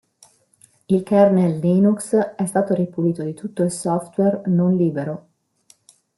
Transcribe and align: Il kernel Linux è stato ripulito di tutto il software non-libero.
Il 0.89 1.03
kernel 1.03 1.59
Linux 1.59 2.15
è 2.15 2.45
stato 2.47 2.73
ripulito 2.73 3.21
di 3.21 3.35
tutto 3.35 3.61
il 3.61 3.69
software 3.69 4.41
non-libero. 4.47 5.27